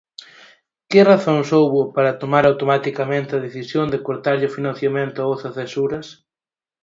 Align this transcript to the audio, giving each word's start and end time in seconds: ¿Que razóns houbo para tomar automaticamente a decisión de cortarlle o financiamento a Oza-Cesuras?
¿Que 0.89 1.01
razóns 1.11 1.47
houbo 1.57 1.81
para 1.95 2.17
tomar 2.21 2.43
automaticamente 2.45 3.31
a 3.33 3.43
decisión 3.47 3.85
de 3.93 4.03
cortarlle 4.07 4.49
o 4.49 4.55
financiamento 4.57 5.17
a 5.19 5.29
Oza-Cesuras? 5.35 6.07